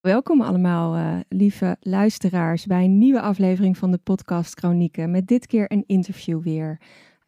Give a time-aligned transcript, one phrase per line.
[0.00, 5.10] Welkom allemaal, uh, lieve luisteraars, bij een nieuwe aflevering van de podcast Chronieken.
[5.10, 6.80] Met dit keer een interview weer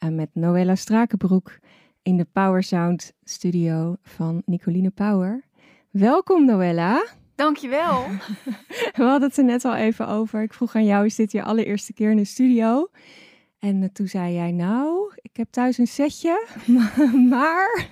[0.04, 1.58] uh, met Noella Strakenbroek
[2.02, 5.44] in de Power Sound studio van Nicoline Power.
[5.90, 7.06] Welkom Noella.
[7.34, 8.06] Dankjewel.
[8.96, 10.42] We hadden het er net al even over.
[10.42, 12.90] Ik vroeg aan jou, is dit je allereerste keer in de studio?
[13.58, 16.46] En uh, toen zei jij, nou, ik heb thuis een setje,
[17.30, 17.88] maar...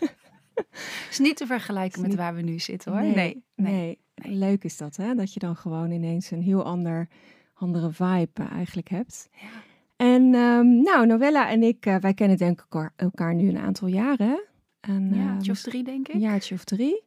[0.54, 3.00] Het is niet te vergelijken met waar we nu zitten hoor.
[3.00, 3.42] Nee, nee.
[3.54, 4.06] nee.
[4.22, 5.14] Leuk is dat, hè?
[5.14, 7.08] Dat je dan gewoon ineens een heel ander,
[7.54, 9.28] andere vibe uh, eigenlijk hebt.
[9.32, 9.48] Ja.
[9.96, 13.88] En um, nou, Novella en ik, uh, wij kennen denk ik elkaar nu een aantal
[13.88, 14.44] jaren.
[14.80, 16.14] Een uh, jaartje of drie, denk ik.
[16.14, 17.02] Een jaartje of drie.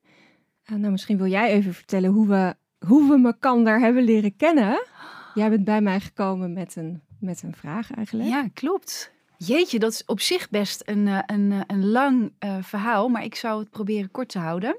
[0.63, 2.55] En nou, misschien wil jij even vertellen hoe we,
[2.85, 4.83] hoe we elkaar hebben leren kennen.
[5.33, 8.29] Jij bent bij mij gekomen met een, met een vraag eigenlijk.
[8.29, 9.11] Ja, klopt.
[9.37, 13.59] Jeetje, dat is op zich best een, een, een lang uh, verhaal, maar ik zou
[13.59, 14.77] het proberen kort te houden.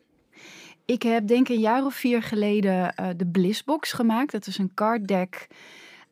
[0.92, 4.32] Ik heb denk een jaar of vier geleden uh, de Blissbox gemaakt.
[4.32, 5.46] Dat is een card deck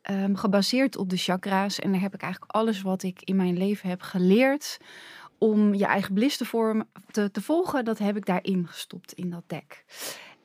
[0.09, 1.79] um, gebaseerd op de chakra's.
[1.79, 4.77] En daar heb ik eigenlijk alles wat ik in mijn leven heb geleerd
[5.37, 9.29] om je eigen bliss te, vormen, te, te volgen, dat heb ik daarin gestopt in
[9.29, 9.85] dat deck.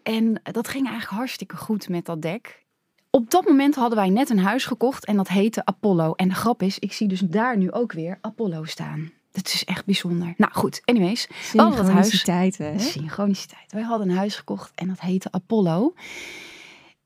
[0.02, 2.64] En dat ging eigenlijk hartstikke goed met dat deck.
[3.10, 6.12] Op dat moment hadden wij net een huis gekocht en dat heette Apollo.
[6.12, 9.12] En de grap is, ik zie dus daar nu ook weer Apollo staan.
[9.36, 10.34] Dat is echt bijzonder.
[10.36, 11.28] Nou goed, anyways.
[11.42, 12.78] Synchroniciteit, hè?
[12.78, 13.72] Synchroniciteit.
[13.72, 15.94] Wij hadden een huis gekocht en dat heette Apollo.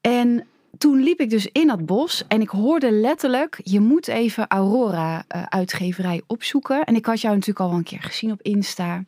[0.00, 0.46] En
[0.78, 5.24] toen liep ik dus in dat bos en ik hoorde letterlijk: je moet even Aurora
[5.28, 6.84] uh, uitgeverij opzoeken.
[6.84, 9.04] En ik had jou natuurlijk al wel een keer gezien op Insta.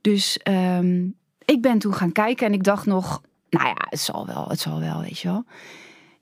[0.00, 4.26] Dus um, ik ben toen gaan kijken en ik dacht nog: nou ja, het zal
[4.26, 5.44] wel, het zal wel, weet je wel.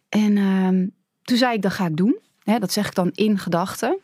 [0.09, 2.19] En um, toen zei ik: dat ga ik doen.
[2.45, 3.99] Dat zeg ik dan in gedachten.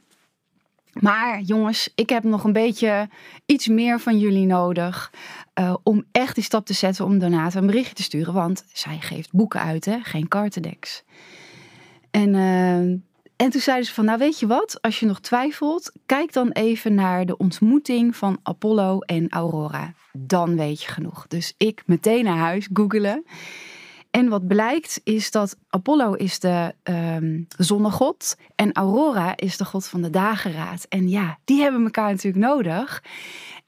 [0.93, 3.09] Maar jongens, ik heb nog een beetje
[3.47, 5.13] iets meer van jullie nodig.
[5.61, 8.35] Uh, om echt die stap te zetten om Donata een berichtje te sturen.
[8.35, 9.99] Want zij geeft boeken uit, hè?
[10.03, 11.03] geen kartendeks.
[12.11, 12.79] En, uh,
[13.37, 16.51] en toen zeiden ze van, nou weet je wat, als je nog twijfelt, kijk dan
[16.51, 19.93] even naar de ontmoeting van Apollo en Aurora.
[20.13, 21.27] Dan weet je genoeg.
[21.27, 23.25] Dus ik meteen naar huis googelen.
[24.11, 29.87] En wat blijkt is dat Apollo is de um, zonnegod en Aurora is de god
[29.87, 30.87] van de dageraad.
[30.89, 33.03] En ja, die hebben elkaar natuurlijk nodig.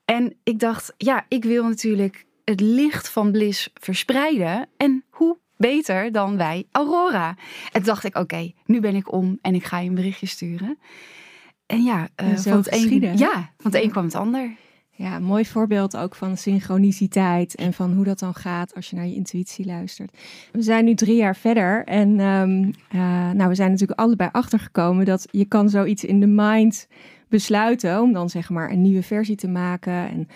[0.04, 4.68] En ik dacht, ja, ik wil natuurlijk het licht van Bliss verspreiden.
[4.76, 7.36] En hoe beter dan wij Aurora?
[7.72, 10.78] En dacht ik, oké, nu ben ik om en ik ga je een berichtje sturen.
[11.66, 14.56] En ja, uh, van, het een, ja van het een kwam het ander.
[15.02, 19.06] Ja, mooi voorbeeld ook van synchroniciteit en van hoe dat dan gaat als je naar
[19.06, 20.16] je intuïtie luistert.
[20.52, 22.64] We zijn nu drie jaar verder en um,
[22.94, 26.88] uh, nou, we zijn natuurlijk allebei achtergekomen dat je kan zoiets in de mind
[27.28, 30.28] besluiten om dan zeg maar een nieuwe versie te maken en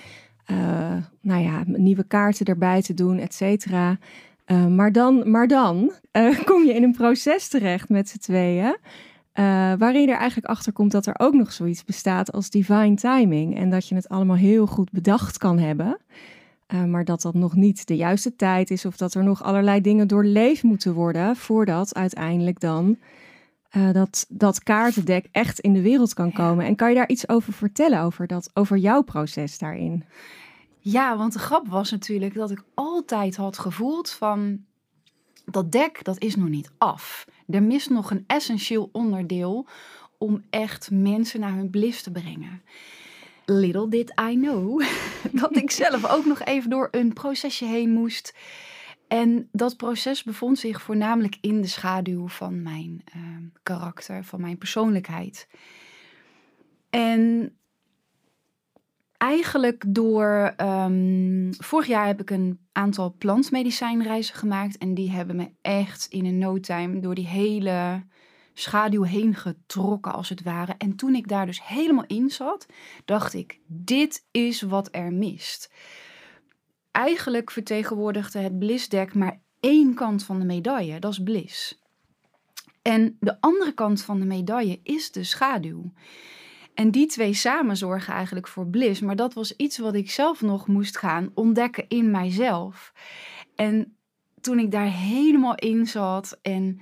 [0.50, 3.98] uh, nou ja, nieuwe kaarten erbij te doen, et cetera.
[4.46, 5.92] Uh, maar dan, maar dan
[6.44, 8.76] kom je in een proces terecht met z'n tweeën.
[9.38, 12.94] Uh, waarin je er eigenlijk achter komt dat er ook nog zoiets bestaat als divine
[12.94, 13.56] timing.
[13.56, 15.98] En dat je het allemaal heel goed bedacht kan hebben.
[16.74, 18.84] Uh, maar dat dat nog niet de juiste tijd is.
[18.84, 21.36] Of dat er nog allerlei dingen doorleefd moeten worden.
[21.36, 22.96] Voordat uiteindelijk dan
[23.76, 26.64] uh, dat, dat kaartendek echt in de wereld kan komen.
[26.64, 28.00] En kan je daar iets over vertellen?
[28.00, 30.04] Over, dat, over jouw proces daarin?
[30.78, 34.64] Ja, want de grap was natuurlijk dat ik altijd had gevoeld van
[35.46, 37.26] dat dek, dat is nog niet af.
[37.48, 39.66] Er mist nog een essentieel onderdeel
[40.18, 42.62] om echt mensen naar hun bliss te brengen.
[43.44, 44.82] Little did I know
[45.40, 48.34] dat ik zelf ook nog even door een procesje heen moest.
[49.08, 53.22] En dat proces bevond zich voornamelijk in de schaduw van mijn uh,
[53.62, 55.48] karakter, van mijn persoonlijkheid.
[56.90, 57.52] En
[59.26, 60.54] eigenlijk door.
[60.56, 64.78] Um, vorig jaar heb ik een aantal plantmedicijnreizen gemaakt.
[64.78, 68.04] En die hebben me echt in een no time door die hele
[68.54, 70.74] schaduw heen getrokken, als het ware.
[70.78, 72.66] En toen ik daar dus helemaal in zat,
[73.04, 75.72] dacht ik: dit is wat er mist.
[76.90, 81.82] Eigenlijk vertegenwoordigde het Blissdeck maar één kant van de medaille, dat is bliss.
[82.82, 85.92] En de andere kant van de medaille is de schaduw.
[86.76, 89.00] En die twee samen zorgen eigenlijk voor bliss.
[89.00, 92.92] Maar dat was iets wat ik zelf nog moest gaan ontdekken in mijzelf.
[93.54, 93.96] En
[94.40, 96.80] toen ik daar helemaal in zat en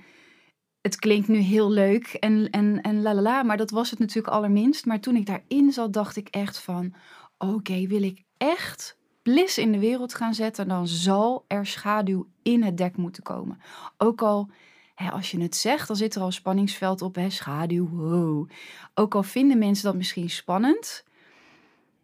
[0.81, 4.85] het klinkt nu heel leuk en, en, en lalala, maar dat was het natuurlijk allerminst.
[4.85, 6.93] Maar toen ik daarin zat, dacht ik echt van,
[7.37, 12.63] oké, wil ik echt bliss in de wereld gaan zetten, dan zal er schaduw in
[12.63, 13.59] het dek moeten komen.
[13.97, 14.49] Ook al
[14.95, 18.49] hè, als je het zegt, dan zit er al spanningsveld op, hè, schaduw, wow.
[18.93, 21.05] Ook al vinden mensen dat misschien spannend,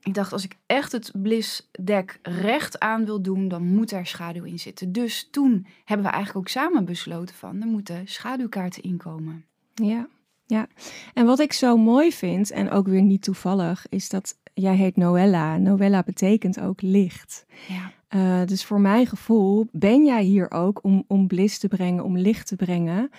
[0.04, 4.44] ik dacht, als ik echt het blisdek recht aan wil doen, dan moet er schaduw
[4.44, 4.92] in zitten.
[4.92, 9.46] Dus toen hebben we eigenlijk ook samen besloten van, er moeten schaduwkaarten inkomen.
[9.74, 10.08] Ja,
[10.46, 10.68] ja.
[11.14, 14.96] En wat ik zo mooi vind, en ook weer niet toevallig, is dat jij heet
[14.96, 15.58] Noella.
[15.58, 17.46] Noella betekent ook licht.
[17.68, 17.92] Ja.
[18.16, 22.18] Uh, dus voor mijn gevoel ben jij hier ook om, om bliss te brengen, om
[22.18, 23.10] licht te brengen.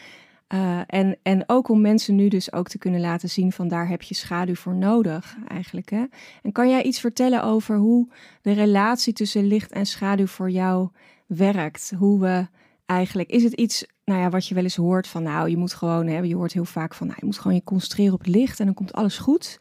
[0.54, 3.88] Uh, en, en ook om mensen nu dus ook te kunnen laten zien van daar
[3.88, 5.90] heb je schaduw voor nodig eigenlijk.
[5.90, 6.04] Hè?
[6.42, 8.08] En kan jij iets vertellen over hoe
[8.42, 10.88] de relatie tussen licht en schaduw voor jou
[11.26, 11.92] werkt?
[11.98, 12.46] Hoe we
[12.86, 15.74] eigenlijk, is het iets nou ja, wat je wel eens hoort van nou je moet
[15.74, 18.28] gewoon, hè, je hoort heel vaak van nou je moet gewoon je concentreren op het
[18.28, 19.58] licht en dan komt alles goed.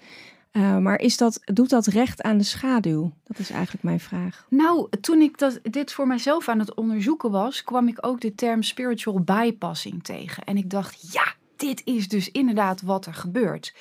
[0.51, 3.11] Uh, maar is dat, doet dat recht aan de schaduw?
[3.23, 4.45] Dat is eigenlijk mijn vraag.
[4.49, 8.35] Nou, toen ik dat, dit voor mijzelf aan het onderzoeken was, kwam ik ook de
[8.35, 10.43] term spiritual bypassing tegen.
[10.43, 13.75] En ik dacht, ja, dit is dus inderdaad wat er gebeurt.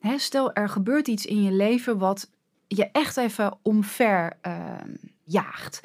[0.00, 2.30] Hè, stel, er gebeurt iets in je leven wat
[2.66, 4.74] je echt even omver uh,
[5.24, 5.80] jaagt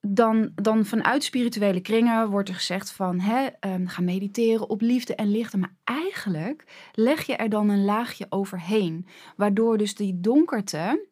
[0.00, 5.14] dan, dan vanuit spirituele kringen wordt er gezegd van hè, um, ga mediteren op liefde
[5.14, 5.58] en lichten.
[5.58, 9.06] Maar eigenlijk leg je er dan een laagje overheen.
[9.36, 11.06] Waardoor dus die donkerte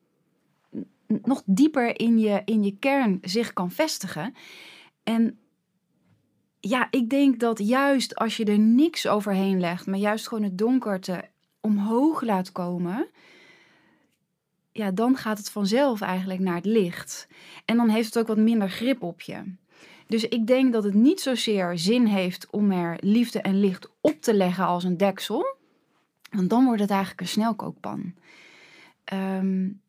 [1.06, 4.34] nog dieper in je, in je kern zich kan vestigen.
[5.02, 5.38] En
[6.60, 10.58] ja, ik denk dat juist als je er niks overheen legt, maar juist gewoon het
[10.58, 11.24] donkerte
[11.60, 13.08] omhoog laat komen,
[14.76, 17.28] ja, dan gaat het vanzelf eigenlijk naar het licht.
[17.64, 19.54] En dan heeft het ook wat minder grip op je.
[20.06, 24.20] Dus ik denk dat het niet zozeer zin heeft om er liefde en licht op
[24.20, 25.56] te leggen als een deksel.
[26.30, 28.14] Want dan wordt het eigenlijk een snelkookpan.
[29.12, 29.80] Um,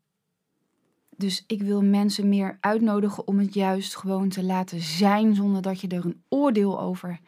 [1.15, 5.81] dus ik wil mensen meer uitnodigen om het juist gewoon te laten zijn zonder dat
[5.81, 7.19] je er een oordeel over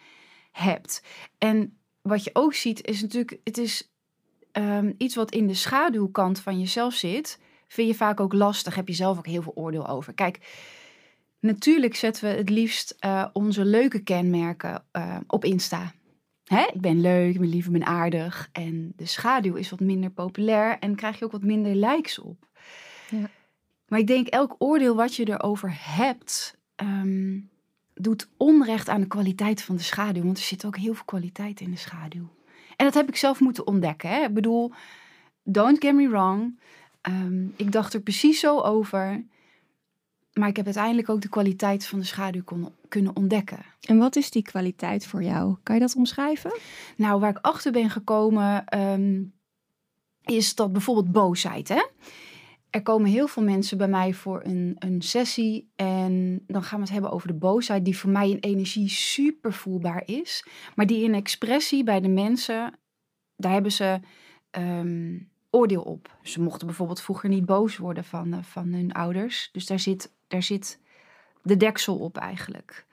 [0.52, 1.04] hebt.
[1.38, 3.92] En wat je ook ziet is natuurlijk, het is
[4.52, 7.40] um, iets wat in de schaduwkant van jezelf zit
[7.70, 8.76] vind je vaak ook lastig.
[8.76, 10.14] Heb je zelf ook heel veel oordeel over.
[10.14, 10.40] Kijk,
[11.40, 15.94] natuurlijk zetten we het liefst uh, onze leuke kenmerken uh, op Insta.
[16.44, 16.66] Hè?
[16.74, 18.50] Ik ben leuk, ik ben lief, ik ben aardig.
[18.52, 22.48] En de schaduw is wat minder populair en krijg je ook wat minder likes op.
[23.10, 23.30] Ja.
[23.88, 27.50] Maar ik denk, elk oordeel wat je erover hebt, um,
[27.94, 30.24] doet onrecht aan de kwaliteit van de schaduw.
[30.24, 32.30] Want er zit ook heel veel kwaliteit in de schaduw.
[32.76, 34.10] En dat heb ik zelf moeten ontdekken.
[34.10, 34.24] Hè?
[34.24, 34.72] Ik bedoel,
[35.44, 36.60] don't get me wrong.
[37.08, 39.26] Um, ik dacht er precies zo over.
[40.34, 43.66] Maar ik heb uiteindelijk ook de kwaliteit van de schaduw kon, kunnen ontdekken.
[43.82, 45.58] En wat is die kwaliteit voor jou?
[45.64, 46.60] Kan je dat omschrijven?
[46.98, 49.34] Nou, waar ik achter ben gekomen, um,
[50.24, 51.68] is dat bijvoorbeeld boosheid.
[51.68, 51.88] Hè?
[52.70, 55.72] Er komen heel veel mensen bij mij voor een, een sessie.
[55.76, 59.54] En dan gaan we het hebben over de boosheid, die voor mij in energie super
[59.54, 60.46] voelbaar is.
[60.76, 62.80] Maar die in expressie bij de mensen,
[63.36, 64.00] daar hebben ze.
[64.52, 66.18] Um, oordeel op.
[66.24, 69.50] Ze mochten bijvoorbeeld vroeger niet boos worden van, uh, van hun ouders.
[69.52, 70.80] Dus daar zit, daar zit
[71.44, 72.88] de deksel op eigenlijk.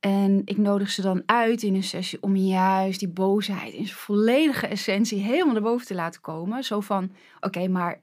[0.00, 3.98] En ik nodig ze dan uit in een sessie om juist die boosheid in zijn
[3.98, 6.64] volledige essentie helemaal naar boven te laten komen.
[6.64, 8.00] Zo van, oké, maar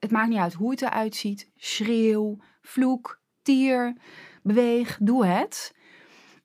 [0.00, 1.50] het maakt niet uit hoe het eruit ziet.
[1.56, 3.96] Schreeuw, vloek, tier,
[4.42, 5.74] beweeg, doe het.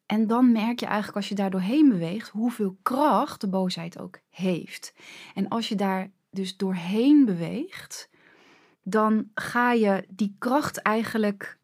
[0.05, 4.19] En dan merk je eigenlijk als je daar doorheen beweegt hoeveel kracht de boosheid ook
[4.29, 4.93] heeft.
[5.33, 8.09] En als je daar dus doorheen beweegt,
[8.83, 11.57] dan ga je die kracht eigenlijk,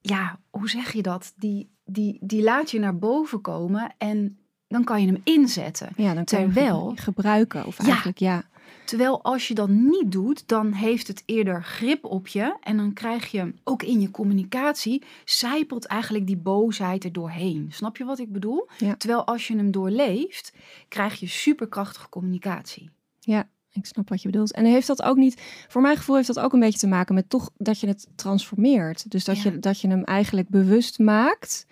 [0.00, 1.32] ja, hoe zeg je dat?
[1.36, 4.38] Die, die, die laat je naar boven komen en
[4.68, 5.88] dan kan je hem inzetten.
[5.96, 7.66] Ja, dan kan terwijl, je gebruiken.
[7.66, 8.44] Of eigenlijk, ja.
[8.84, 12.56] Terwijl als je dat niet doet, dan heeft het eerder grip op je.
[12.60, 17.68] En dan krijg je ook in je communicatie, zijpelt eigenlijk die boosheid er doorheen.
[17.70, 18.68] Snap je wat ik bedoel?
[18.78, 18.96] Ja.
[18.96, 20.52] Terwijl als je hem doorleeft,
[20.88, 22.90] krijg je superkrachtige communicatie.
[23.20, 23.48] Ja,
[23.84, 24.52] ik snap wat je bedoelt.
[24.52, 27.14] En heeft dat ook niet, voor mijn gevoel heeft dat ook een beetje te maken
[27.14, 29.10] met toch dat je het transformeert.
[29.10, 31.66] Dus dat, je, dat je hem eigenlijk bewust maakt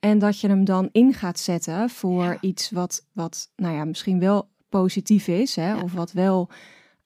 [0.00, 4.18] en dat je hem dan in gaat zetten voor iets wat, wat, nou ja, misschien
[4.18, 6.48] wel positief is, hè, of wat wel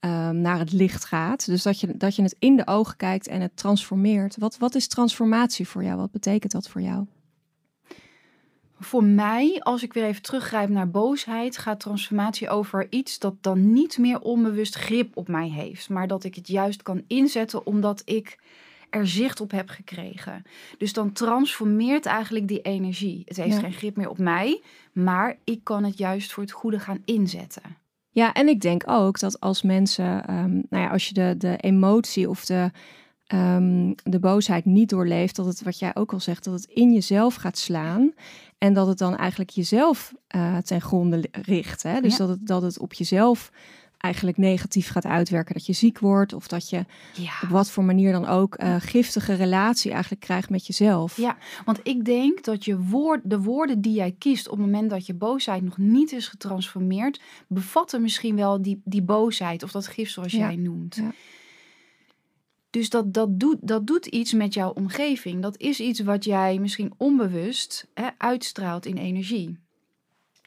[0.00, 1.46] um, naar het licht gaat.
[1.46, 4.36] Dus dat je, dat je het in de ogen kijkt en het transformeert.
[4.38, 5.96] Wat, wat is transformatie voor jou?
[5.96, 7.06] Wat betekent dat voor jou?
[8.78, 13.72] Voor mij, als ik weer even teruggrijp naar boosheid, gaat transformatie over iets dat dan
[13.72, 18.02] niet meer onbewust grip op mij heeft, maar dat ik het juist kan inzetten omdat
[18.04, 18.38] ik
[18.90, 20.42] er zicht op heb gekregen.
[20.78, 23.22] Dus dan transformeert eigenlijk die energie.
[23.24, 26.78] Het heeft geen grip meer op mij, maar ik kan het juist voor het goede
[26.78, 27.62] gaan inzetten.
[28.10, 31.56] Ja, en ik denk ook dat als mensen, um, nou ja, als je de, de
[31.56, 32.70] emotie of de
[33.34, 36.92] um, de boosheid niet doorleeft, dat het, wat jij ook al zegt, dat het in
[36.92, 38.12] jezelf gaat slaan.
[38.58, 41.82] En dat het dan eigenlijk jezelf uh, ten gronde richt.
[41.82, 42.00] Hè?
[42.00, 43.50] Dus dat, het, dat het op jezelf
[43.96, 45.54] eigenlijk negatief gaat uitwerken.
[45.54, 47.30] Dat je ziek wordt of dat je Ja.
[47.42, 51.16] op wat voor manier dan ook eh, giftige relatie eigenlijk krijgt met jezelf.
[51.16, 54.90] Ja, want ik denk dat je woord, de woorden die jij kiest op het moment
[54.90, 59.86] dat je boosheid nog niet is getransformeerd, bevatten misschien wel die, die boosheid of dat
[59.86, 60.94] gif zoals Ja, jij noemt.
[60.96, 61.12] ja.
[62.76, 65.42] Dus dat, dat, doet, dat doet iets met jouw omgeving.
[65.42, 69.58] Dat is iets wat jij misschien onbewust hè, uitstraalt in energie.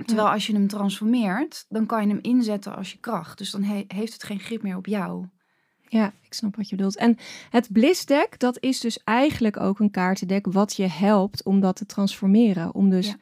[0.06, 3.38] Terwijl als je hem transformeert, dan kan je hem inzetten als je kracht.
[3.38, 5.26] Dus dan he- heeft het geen grip meer op jou.
[5.88, 6.98] Ja, ik snap wat je bedoelt.
[6.98, 7.18] En
[7.50, 11.86] het Bliss-deck, dat is dus eigenlijk ook een kaartendek wat je helpt om dat te
[11.86, 12.74] transformeren.
[12.74, 13.16] Om dus Ja.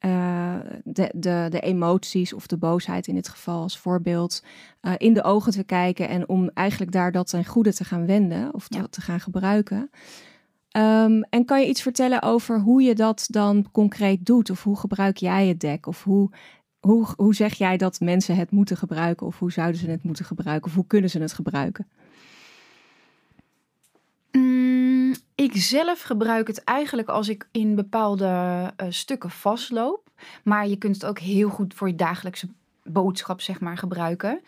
[0.00, 0.54] Eh,
[0.84, 4.42] de, de, de emoties of de boosheid in dit geval als voorbeeld
[4.80, 8.06] eh, in de ogen te kijken en om eigenlijk daar dat ten goede te gaan
[8.06, 8.86] wenden of te, Ja.
[8.90, 9.90] te gaan gebruiken.
[10.70, 14.50] Ehm, en kan je iets vertellen over hoe je dat dan concreet doet?
[14.50, 15.86] Of hoe gebruik jij het deck?
[15.86, 16.30] Of hoe,
[16.80, 19.26] hoe, hoe zeg jij dat mensen het moeten gebruiken?
[19.26, 20.68] Of hoe zouden ze het moeten gebruiken?
[20.68, 21.86] Of hoe kunnen ze het gebruiken?
[24.32, 28.26] Mm, ik zelf gebruik het eigenlijk als ik in bepaalde
[28.76, 30.10] eh, stukken vastloop.
[30.44, 32.48] Maar je kunt het ook heel goed voor je dagelijkse
[32.82, 34.40] boodschap, zeg maar, gebruiken.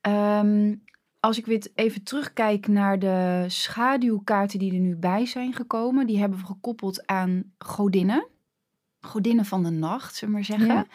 [0.00, 0.74] Ehm,
[1.20, 6.18] als ik weer even terugkijk naar de schaduwkaarten die er nu bij zijn gekomen, die
[6.18, 8.26] hebben we gekoppeld aan godinnen.
[9.00, 10.74] Godinnen van de nacht, zullen we maar zeggen.
[10.74, 10.86] Ja.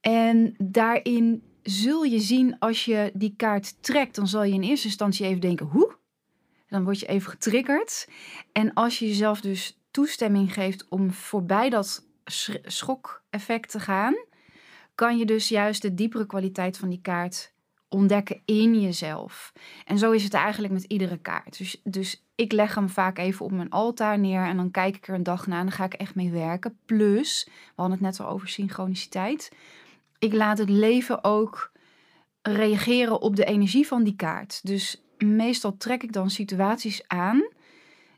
[0.00, 4.86] En daarin zul je zien, als je die kaart trekt, dan zal je in eerste
[4.86, 5.98] instantie even denken, hoe?
[6.70, 8.08] Dan word je even getriggerd.
[8.52, 14.14] En als je jezelf dus toestemming geeft om voorbij dat sch- schok-effect te gaan,
[14.94, 17.52] kan je dus juist de diepere kwaliteit van die kaart
[17.88, 19.52] ontdekken in jezelf.
[19.84, 21.58] En zo is het eigenlijk met iedere kaart.
[21.58, 25.08] Dus, dus ik leg hem vaak even op mijn altaar neer en dan kijk ik
[25.08, 26.78] er een dag na en dan ga ik echt mee werken.
[26.84, 29.52] Plus, we hadden het net al over synchroniciteit.
[30.18, 31.72] Ik laat het leven ook
[32.42, 34.66] reageren op de energie van die kaart.
[34.66, 37.48] Dus meestal trek ik dan situaties aan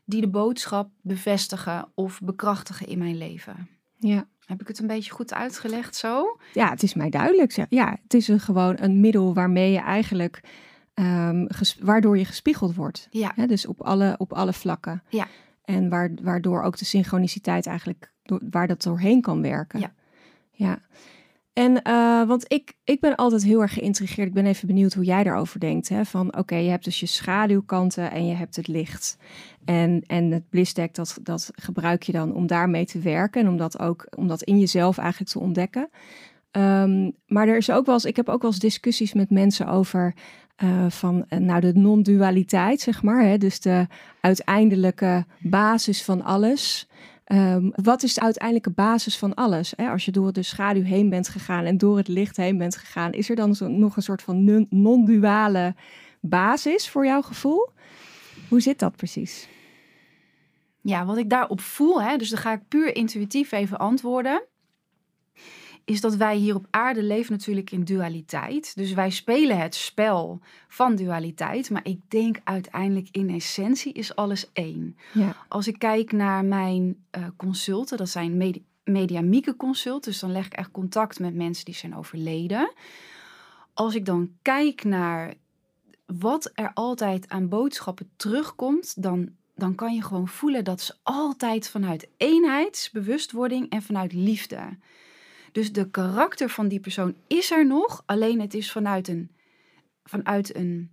[0.05, 3.67] die de boodschap bevestigen of bekrachtigen in mijn leven.
[3.97, 4.27] Ja.
[4.45, 6.39] Heb ik het een beetje goed uitgelegd zo?
[6.53, 7.65] Ja, het is mij duidelijk.
[7.69, 10.41] Ja, het is een, gewoon een middel waarmee je eigenlijk,
[11.47, 13.07] ges- waardoor je gespiegeld wordt.
[13.11, 15.03] Ja, dus op alle, op alle vlakken.
[15.09, 15.27] Ja.
[15.65, 19.79] En waar, waardoor ook de synchroniciteit eigenlijk, door, waar dat doorheen kan werken.
[19.79, 19.93] Ja.
[20.51, 20.79] Ja.
[21.53, 24.27] En, eh, want ik, ik ben altijd heel erg geïntrigeerd.
[24.27, 25.89] Ik ben even benieuwd hoe jij daarover denkt.
[25.89, 26.05] Hè?
[26.05, 29.17] Van, oké, je hebt dus je schaduwkanten en je hebt het licht.
[29.65, 33.41] En, en het blissdeck, dat, dat gebruik je dan om daarmee te werken.
[33.41, 35.89] En om dat ook, om dat in jezelf eigenlijk te ontdekken.
[36.51, 39.67] Ehm, maar er is ook wel eens, ik heb ook wel eens discussies met mensen
[39.67, 40.13] over
[40.55, 43.23] eh, van eh, nou, de non-dualiteit, zeg maar.
[43.23, 43.37] Hè?
[43.37, 43.87] Dus de
[44.21, 46.87] uiteindelijke basis van alles.
[47.23, 49.73] Ehm, wat is de uiteindelijke basis van alles?
[49.75, 49.89] Hè?
[49.89, 53.11] Als je door de schaduw heen bent gegaan en door het licht heen bent gegaan,
[53.11, 55.75] is er dan zo, nog een soort van non- non-duale
[56.21, 57.69] basis voor jouw gevoel?
[58.49, 59.47] Hoe zit dat precies?
[60.81, 64.43] Ja, wat ik daarop voel, hè, dus dan ga ik puur intuïtief even antwoorden.
[65.85, 68.75] Is dat wij hier op aarde leven natuurlijk in dualiteit.
[68.75, 71.69] Dus wij spelen het spel van dualiteit.
[71.69, 74.97] Maar ik denk uiteindelijk in essentie is alles één.
[75.13, 80.11] Ja, Als ik kijk naar mijn eh, consulten, dat zijn medi mediamieke consulten.
[80.11, 82.73] Dus dan leg ik echt contact met mensen die zijn overleden.
[83.73, 85.33] Als ik dan kijk naar
[86.05, 91.69] wat er altijd aan boodschappen terugkomt, dan, dan kan je gewoon voelen dat ze altijd
[91.69, 94.77] vanuit eenheidsbewustwording en vanuit liefde.
[95.53, 99.31] Dus de karakter van die persoon is er nog, alleen het is vanuit een,
[100.03, 100.91] vanuit een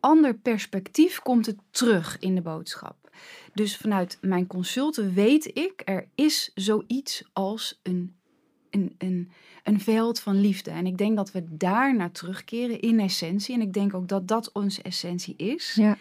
[0.00, 3.10] ander perspectief komt het terug in de boodschap.
[3.54, 8.16] Dus vanuit mijn consulten weet ik, er is zoiets als een,
[8.70, 9.30] een, een,
[9.62, 10.70] een veld van liefde.
[10.70, 13.54] En ik denk dat we daar naar terugkeren in essentie.
[13.54, 15.74] En ik denk ook dat dat onze essentie is.
[15.74, 15.98] ja,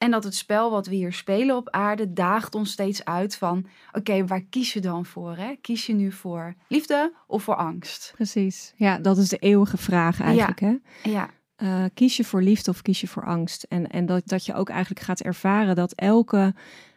[0.00, 3.66] En dat het spel wat we hier spelen op aarde daagt ons steeds uit van...
[3.92, 5.36] oké, waar kies je dan voor?
[5.36, 5.54] Hè?
[5.60, 8.12] Kies je nu voor liefde of voor angst?
[8.14, 8.72] precies.
[8.76, 10.60] Ja, dat is de eeuwige vraag eigenlijk.
[10.60, 10.74] Hè?
[11.02, 13.62] Ja, Eh, kies je voor liefde of kies je voor angst?
[13.62, 16.54] En, en dat, dat je ook eigenlijk gaat ervaren dat elke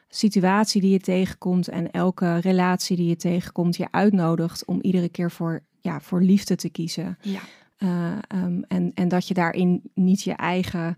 [0.10, 5.32] situatie die je tegenkomt en elke relatie die je tegenkomt je uitnodigt om iedere keer
[5.32, 7.18] voor, ja, voor liefde te kiezen.
[7.22, 7.40] ja,
[7.78, 10.98] Eh, ehm, en, en dat je daarin niet je eigen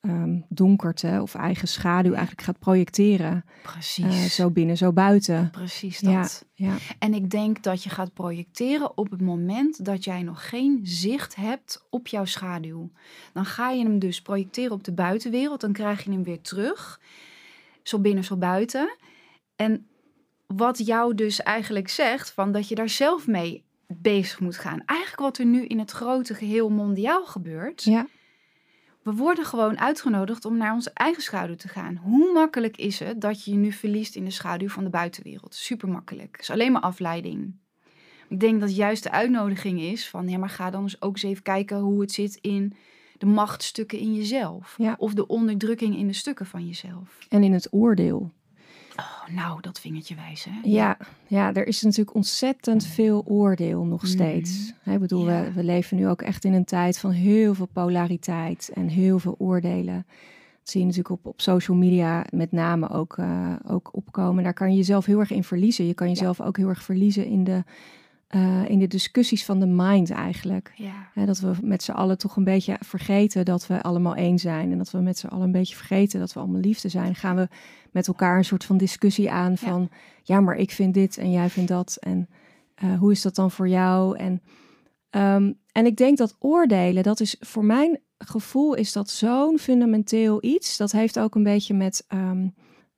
[0.00, 3.44] ehm, donkerte of eigen schaduw eigenlijk gaat projecteren.
[3.62, 4.04] precies.
[4.04, 5.50] Eh, zo binnen, zo buiten.
[5.50, 6.44] Precies Ja, dat.
[6.54, 10.80] ja, En ik denk dat je gaat projecteren op het moment dat jij nog geen
[10.82, 12.90] zicht hebt op jouw schaduw.
[13.32, 17.00] Dan ga je hem dus projecteren op de buitenwereld, dan krijg je hem weer terug.
[17.82, 18.96] Zo binnen, zo buiten.
[19.56, 19.86] En
[20.46, 24.82] wat jou dus eigenlijk zegt, van dat je daar zelf mee bezig moet gaan.
[24.86, 27.82] Eigenlijk wat er nu in het grote geheel mondiaal gebeurt.
[27.82, 28.06] Ja.
[29.08, 31.96] We worden gewoon uitgenodigd om naar onze eigen schaduw te gaan.
[31.96, 35.54] Hoe makkelijk is het dat je je nu verliest in de schaduw van de buitenwereld?
[35.54, 36.28] Super makkelijk.
[36.32, 37.54] Het is alleen maar afleiding.
[38.28, 41.22] Ik denk dat juist de uitnodiging is van, ja, maar ga dan eens ook eens
[41.22, 42.72] even kijken hoe het zit in
[43.18, 44.74] de machtstukken in jezelf.
[44.78, 44.94] Ja.
[44.98, 47.26] Of de onderdrukking in de stukken van jezelf.
[47.28, 48.32] En in het oordeel.
[49.00, 50.52] Oh, nou, dat vingertje wijzen.
[50.52, 50.58] Hè?
[50.62, 54.10] Ja, ja, er is natuurlijk ontzettend veel oordeel nog Mhm.
[54.10, 54.72] steeds.
[54.84, 55.42] Ik bedoel, Ja.
[55.42, 59.18] we, we leven nu ook echt in een tijd van heel veel polariteit en heel
[59.18, 60.06] veel oordelen.
[60.58, 64.44] Dat zie je natuurlijk op, op social media met name ook, eh, ook opkomen.
[64.44, 65.86] Daar kan je jezelf heel erg in verliezen.
[65.86, 67.64] Je kan jezelf ook heel erg verliezen in de,
[68.28, 70.72] eh, in de discussies van de mind eigenlijk.
[70.76, 71.24] Ja.
[71.26, 74.72] Dat we met z'n allen toch een beetje vergeten dat we allemaal één zijn.
[74.72, 77.14] En dat we met z'n allen een beetje vergeten dat we allemaal liefde zijn.
[77.14, 77.48] Gaan we
[77.90, 79.88] met elkaar een soort van discussie aan van...
[80.22, 81.96] ja, maar ik vind dit en jij vindt dat.
[82.00, 82.28] En
[82.74, 84.16] eh, hoe is dat dan voor jou?
[84.16, 84.42] En,
[85.10, 88.74] ehm, en ik denk dat oordelen, dat is voor mijn gevoel...
[88.74, 90.76] is dat zo'n fundamenteel iets.
[90.76, 92.04] Dat heeft ook een beetje met...
[92.08, 92.48] ehm,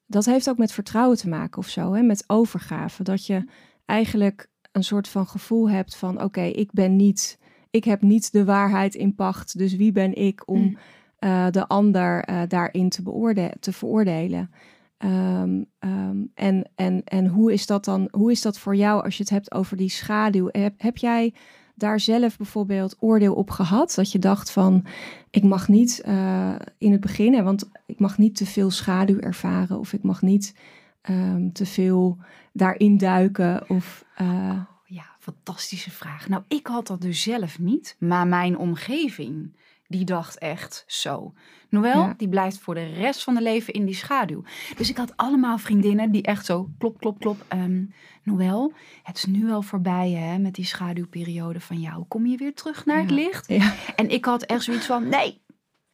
[0.06, 1.92] dat heeft ook met vertrouwen te maken of zo.
[1.92, 2.02] Hè?
[2.02, 3.02] Met overgave.
[3.02, 3.44] Dat je
[3.84, 6.22] eigenlijk een soort van gevoel hebt van...
[6.22, 7.38] oké, ik ben niet...
[7.70, 9.58] Ik heb niet de waarheid in pacht.
[9.58, 10.76] Dus wie ben ik om Mm.
[11.18, 14.50] eh, de ander eh, daarin te, beoorde- te veroordelen?
[14.98, 18.08] Ehm, ehm, en, en, en hoe is dat dan?
[18.10, 20.48] Hoe is dat voor jou als je het hebt over die schaduw?
[20.52, 21.34] Heb, heb jij
[21.74, 23.92] daar zelf bijvoorbeeld oordeel op gehad?
[23.94, 24.84] Dat je dacht van,
[25.30, 29.18] ik mag niet eh, in het begin, hè, want ik mag niet te veel schaduw
[29.18, 30.54] ervaren of ik mag niet
[31.02, 32.18] ehm, te veel
[32.52, 36.28] daarin duiken of eh, Ja, fantastische vraag.
[36.28, 41.32] Nou, ik had dat dus zelf niet, maar mijn omgeving, die dacht echt zo.
[41.68, 42.14] Noël, Ja.
[42.16, 44.42] die blijft voor de rest van de leven in die schaduw.
[44.76, 47.44] Dus ik had allemaal vriendinnen die echt zo, klop, klop, klop.
[47.48, 47.84] ehm
[48.22, 52.04] Noël, het is nu al voorbij hè, met die schaduwperiode van jou.
[52.08, 53.48] Kom je weer terug naar het licht?
[53.48, 55.40] ja, En ik had echt zoiets van, nee,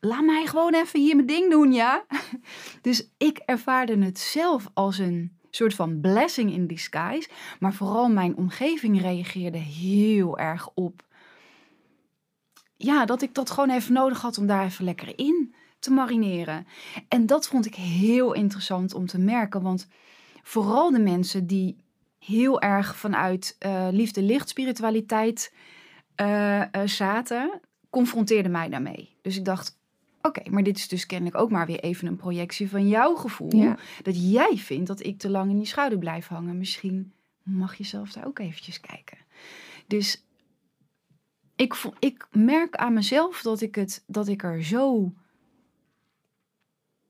[0.06, 2.04] laat mij gewoon even hier mijn ding doen, ja?
[2.82, 7.28] Dus ik ervaarde het zelf als een soort van blessing in disguise.
[7.60, 11.04] Maar vooral mijn omgeving reageerde heel erg op.
[12.76, 16.66] Ja, dat ik dat gewoon even nodig had om daar even lekker in te marineren.
[17.08, 19.62] En dat vond ik heel interessant om te merken.
[19.62, 19.88] Want
[20.42, 21.76] vooral de mensen die
[22.18, 25.52] heel erg vanuit eh, liefde, licht, spiritualiteit
[26.14, 29.16] eh, eh, zaten, confronteerden mij daarmee.
[29.22, 29.78] Dus ik dacht,
[30.26, 33.54] oké, maar dit is dus kennelijk ook maar weer even een projectie van jouw gevoel.
[33.56, 36.58] ja, Dat jij vindt dat ik te lang in die schouder blijf hangen.
[36.58, 37.12] Misschien
[37.42, 39.18] mag je zelf daar ook eventjes kijken.
[39.86, 40.24] Dus
[41.56, 45.12] ik, ik merk aan mezelf dat ik, het, dat ik er zo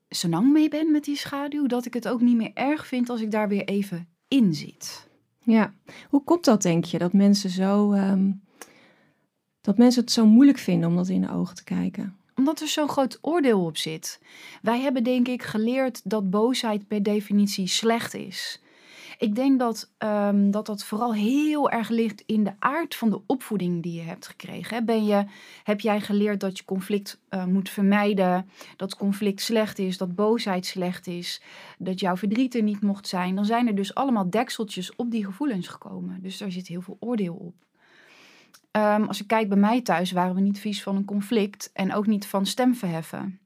[0.09, 1.67] senang mee ben met die schaduw.
[1.67, 5.09] Dat ik het ook niet meer erg vind als ik daar weer even in zit.
[5.43, 5.75] ja.
[6.09, 7.93] Hoe komt dat, denk je, dat mensen zo...
[7.93, 8.33] ehm,
[9.61, 12.17] dat mensen het zo moeilijk vinden om dat in de ogen te kijken?
[12.47, 14.21] Omdat er zo'n groot oordeel op zit.
[14.63, 18.61] Wij hebben denk ik geleerd dat boosheid per definitie slecht is.
[19.19, 23.21] Ik denk dat, ehm, dat dat vooral heel erg ligt in de aard van de
[23.27, 24.85] opvoeding die je hebt gekregen.
[24.85, 25.25] Ben je,
[25.65, 30.67] heb jij geleerd dat je conflict eh, moet vermijden, dat conflict slecht is, dat boosheid
[30.67, 31.41] slecht is,
[31.79, 35.25] dat jouw verdriet er niet mocht zijn, dan zijn er dus allemaal dekseltjes op die
[35.25, 36.23] gevoelens gekomen.
[36.23, 37.55] Dus daar zit heel veel oordeel op.
[38.77, 41.95] Ehm, als ik kijk bij mij thuis, waren we niet vies van een conflict en
[41.95, 43.41] ook niet van stem verheffen.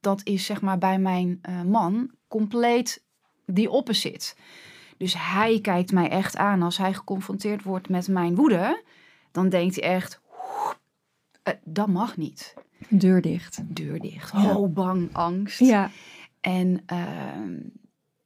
[0.00, 3.04] Dat is zeg maar bij mijn eh, man compleet
[3.46, 4.34] die opposite.
[4.96, 8.82] Dus hij kijkt mij echt aan als hij geconfronteerd wordt met mijn woede.
[9.32, 10.20] Dan denkt hij echt,
[11.42, 12.54] "Eh, dat mag niet.
[12.88, 13.60] Deur dicht.
[13.74, 14.32] Deur dicht.
[14.32, 14.56] Ja.
[14.56, 15.58] Oh, bang, angst.
[15.58, 15.90] Ja,
[16.40, 17.56] En ehm,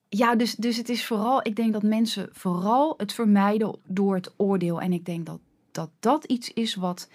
[0.09, 4.35] ja, dus, dus het is vooral, ik denk dat mensen vooral het vermijden door het
[4.37, 4.81] oordeel.
[4.81, 5.41] En ik denk dat
[5.73, 7.09] dat, dat iets is wat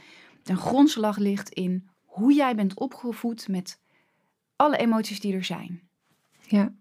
[0.43, 3.79] ten grondslag ligt in hoe jij bent opgevoed met
[4.55, 5.81] alle emoties die er zijn.
[6.41, 6.73] ja.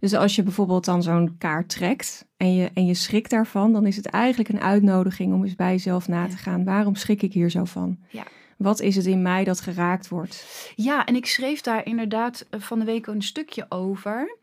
[0.00, 3.86] Dus als je bijvoorbeeld dan zo'n kaart trekt en je, en je schrikt daarvan, dan
[3.86, 6.64] is het eigenlijk een uitnodiging om eens bij jezelf na te gaan.
[6.64, 7.98] Waarom schrik ik hier zo van?
[8.10, 8.24] Ja.
[8.56, 10.72] Wat is het in mij dat geraakt wordt?
[10.74, 14.38] Ja, en ik schreef daar inderdaad eh, van de week een stukje over.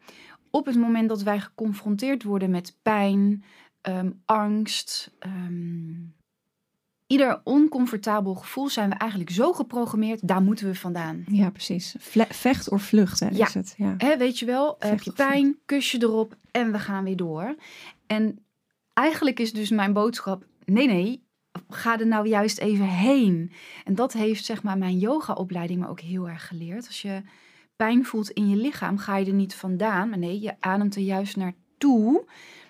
[0.50, 3.44] Op het moment dat wij geconfronteerd worden met pijn,
[3.82, 5.92] ehm, angst, ehm,
[7.14, 11.24] ieder oncomfortabel gevoel zijn we eigenlijk zo geprogrammeerd, daar moeten we vandaan.
[11.28, 11.96] Ja, precies.
[12.00, 13.46] Vle- vecht of vlucht, hè, Ja.
[13.48, 13.74] is het.
[13.78, 13.96] Ja.
[14.18, 17.56] Weet je wel, heb Vecht je pijn, kusje erop en we gaan weer door.
[18.08, 18.46] En
[18.94, 21.24] eigenlijk is dus mijn boodschap, nee nee,
[21.70, 23.52] ga er nou juist even heen.
[23.84, 26.88] En dat heeft zeg maar mijn yogaopleiding me ook heel erg geleerd.
[26.88, 27.22] Als je
[27.76, 31.02] pijn voelt in je lichaam, ga je er niet vandaan, maar nee, je ademt er
[31.02, 32.26] juist naartoe.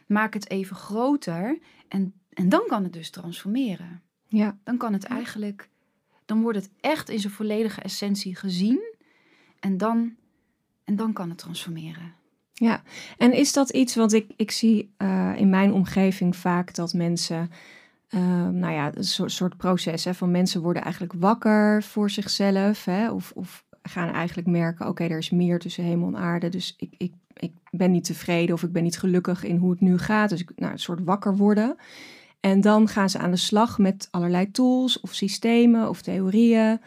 [0.08, 4.02] Maak het even groter en En dan kan het dus transformeren.
[4.38, 4.58] Ja.
[4.64, 5.70] Dan kan het eigenlijk,
[6.26, 8.82] dan wordt het echt in zijn volledige essentie gezien.
[9.60, 10.16] En dan,
[10.84, 12.14] en dan kan het transformeren.
[12.54, 12.82] Ja,
[13.18, 17.52] en is dat iets, want ik, ik zie uh, in mijn omgeving vaak dat mensen,
[18.10, 22.86] uh, nou ja, een soort, soort proces hè, van mensen worden eigenlijk wakker voor zichzelf.
[22.86, 26.50] Hè, of, of gaan eigenlijk merken, oké, er is meer tussen hemel en aarde.
[26.50, 29.82] Dus ik, ik, ik ben niet tevreden of ik ben niet gelukkig in hoe het
[29.82, 30.30] nu gaat.
[30.30, 31.76] Dus ik, nou, een soort wakker worden.
[32.44, 36.80] En dan gaan ze aan de slag met allerlei tools of systemen of theorieën.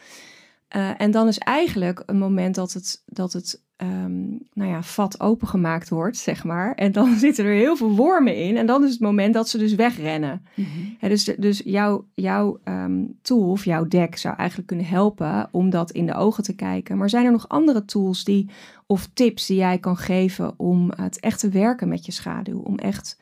[0.75, 5.19] Uh, en dan is eigenlijk een moment dat het, dat het um, nou ja, vat
[5.19, 6.73] opengemaakt wordt, zeg maar.
[6.73, 8.57] En dan zitten er heel veel wormen in.
[8.57, 10.45] En dan is het moment dat ze dus wegrennen.
[10.53, 11.09] Mm -hmm.
[11.09, 15.91] dus dus jouw, jouw um, tool of jouw deck zou eigenlijk kunnen helpen om dat
[15.91, 16.97] in de ogen te kijken.
[16.97, 18.49] Maar zijn er nog andere tools die,
[18.85, 22.59] of tips die jij kan geven om het echt te werken met je schaduw?
[22.59, 23.17] Om echt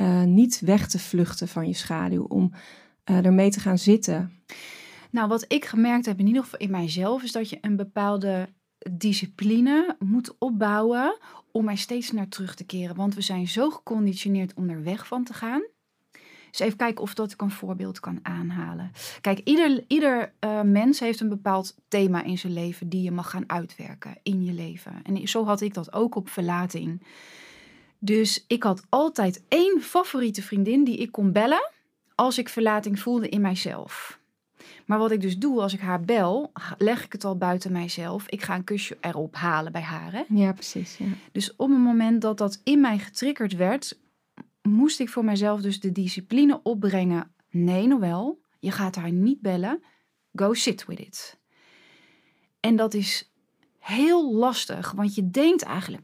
[0.00, 2.52] uh, niet weg te vluchten van je schaduw, om
[3.10, 4.42] uh, ermee te gaan zitten?
[5.10, 8.48] Nou, wat ik gemerkt heb, in ieder geval in mijzelf, is dat je een bepaalde
[8.92, 11.18] discipline moet opbouwen
[11.52, 12.96] om er steeds naar terug te keren.
[12.96, 15.62] Want we zijn zo geconditioneerd om er weg van te gaan.
[16.50, 18.90] Dus even kijken of dat ik een voorbeeld kan aanhalen.
[19.20, 23.30] Kijk, ieder, ieder uh, mens heeft een bepaald thema in zijn leven die je mag
[23.30, 25.02] gaan uitwerken in je leven.
[25.02, 27.02] En zo had ik dat ook op verlating.
[28.04, 31.70] Dus ik had altijd één favoriete vriendin die ik kon bellen
[32.14, 34.18] als ik verlating voelde in mijzelf.
[34.86, 38.28] Maar wat ik dus doe als ik haar bel, leg ik het al buiten mijzelf.
[38.28, 40.12] Ik ga een kusje erop halen bij haar.
[40.12, 40.22] Hè?
[40.28, 40.96] Ja, precies.
[40.96, 41.06] Ja.
[41.32, 43.98] Dus op het moment dat dat in mij getriggerd werd,
[44.62, 47.32] moest ik voor mezelf dus de discipline opbrengen.
[47.50, 49.82] Nee, Noël, je gaat haar niet bellen.
[50.32, 51.38] Go sit with it.
[52.60, 53.32] En dat is
[53.78, 56.02] heel lastig, want je denkt eigenlijk,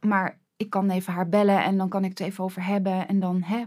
[0.00, 3.20] maar ik kan even haar bellen en dan kan ik het even over hebben en
[3.20, 3.64] dan, hè,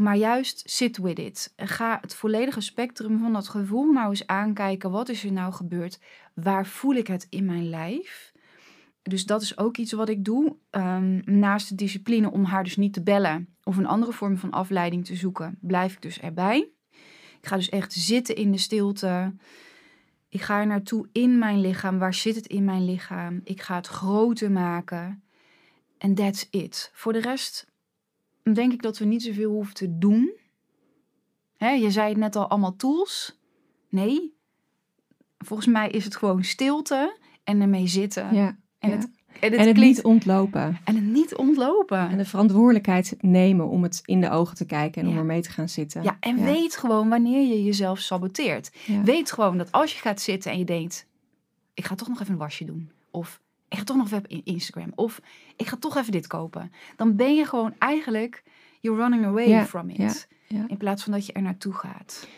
[0.00, 1.52] maar juist sit with it.
[1.56, 4.90] Ga het volledige spectrum van dat gevoel nou eens aankijken.
[4.90, 6.00] Wat is er nou gebeurd?
[6.34, 8.32] Waar voel ik het in mijn lijf?
[9.02, 10.56] Dus dat is ook iets wat ik doe.
[10.70, 14.50] Um, naast de discipline om haar dus niet te bellen of een andere vorm van
[14.50, 16.68] afleiding te zoeken, blijf ik dus erbij.
[17.40, 19.34] Ik ga dus echt zitten in de stilte.
[20.30, 21.98] Ik ga er naartoe in mijn lichaam.
[21.98, 23.40] Waar zit het in mijn lichaam?
[23.44, 25.22] Ik ga het groter maken.
[25.98, 26.90] En that's it.
[26.94, 27.66] Voor de rest
[28.42, 30.38] denk ik dat we niet zoveel hoeven te doen.
[31.56, 33.38] Hè, je zei het net al, allemaal tools.
[33.88, 34.36] Nee,
[35.38, 38.34] volgens mij is het gewoon stilte en ermee zitten.
[38.34, 38.96] Ja, en, ja.
[38.96, 39.08] Het,
[39.40, 39.96] en, het, en het klinkt...
[39.96, 40.78] niet ontlopen.
[40.84, 42.08] En het niet ontlopen.
[42.10, 45.12] En de verantwoordelijkheid nemen om het in de ogen te kijken en ja.
[45.12, 46.02] om ermee te gaan zitten.
[46.02, 48.70] Ja, en weet gewoon wanneer je jezelf saboteert.
[49.04, 51.06] Weet gewoon dat als je gaat zitten en je denkt...
[51.74, 52.90] ik ga toch nog even een wasje doen.
[53.10, 54.92] Of ik ga toch nog even in Instagram.
[54.94, 55.20] Of
[55.56, 56.72] ik ga toch even dit kopen.
[56.96, 58.42] Dan ben je gewoon eigenlijk,
[58.80, 60.28] you're running away from it.
[60.66, 62.28] In plaats van dat je er naartoe gaat.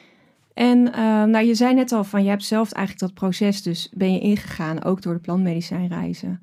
[0.55, 3.89] En uh, nou, je zei net al van, je hebt zelf eigenlijk dat proces dus
[3.95, 6.43] ben je ingegaan, ook door de plantmedicijnreizen.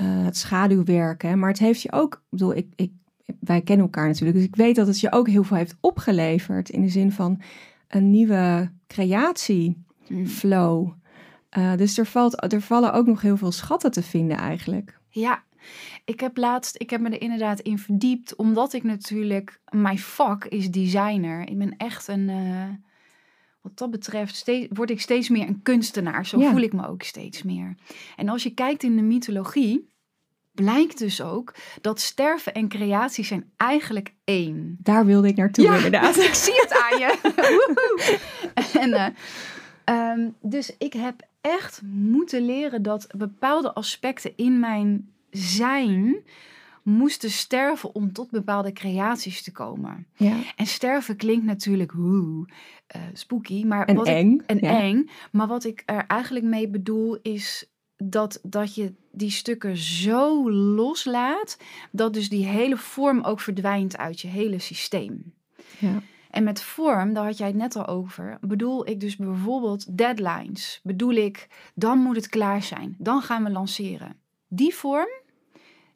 [0.00, 1.38] Uh, het schaduwwerken.
[1.38, 2.92] Maar het heeft je ook, ik bedoel, ik, ik,
[3.40, 6.70] wij kennen elkaar natuurlijk, dus ik weet dat het je ook heel veel heeft opgeleverd.
[6.70, 7.40] In de zin van
[7.88, 10.88] een nieuwe creatieflow.
[11.58, 14.98] Uh, dus er, valt, er vallen ook nog heel veel schatten te vinden eigenlijk.
[15.08, 15.42] Ja,
[16.04, 20.44] ik heb laatst, ik heb me er inderdaad in verdiept, omdat ik natuurlijk, mijn vak
[20.44, 21.48] is designer.
[21.48, 22.68] Ik ben echt een, uh,
[23.66, 26.26] wat dat betreft, steeds, word ik steeds meer een kunstenaar.
[26.26, 26.50] Zo ja.
[26.50, 27.74] voel ik me ook steeds meer.
[28.16, 29.90] En als je kijkt in de mythologie,
[30.52, 34.76] blijkt dus ook dat sterven en creatie zijn eigenlijk één.
[34.80, 36.16] Daar wilde ik naartoe ja, inderdaad.
[36.30, 37.18] ik zie het aan je.
[38.82, 46.16] en, uh, um, dus ik heb echt moeten leren dat bepaalde aspecten in mijn zijn
[46.86, 50.06] moesten sterven om tot bepaalde creaties te komen.
[50.16, 50.36] Ja.
[50.56, 52.48] En sterven klinkt natuurlijk hoe
[52.96, 54.32] uh, spooky, maar en wat eng.
[54.32, 54.80] Ik, en ja.
[54.80, 55.08] eng.
[55.32, 61.58] Maar wat ik er eigenlijk mee bedoel is dat, dat je die stukken zo loslaat
[61.90, 65.34] dat dus die hele vorm ook verdwijnt uit je hele systeem.
[65.78, 66.02] Ja.
[66.30, 70.80] En met vorm, daar had jij het net al over, bedoel ik dus bijvoorbeeld deadlines.
[70.82, 72.94] Bedoel ik, dan moet het klaar zijn.
[72.98, 74.16] Dan gaan we lanceren.
[74.48, 75.08] Die vorm,